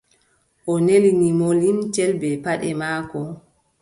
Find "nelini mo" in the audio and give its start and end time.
0.85-1.49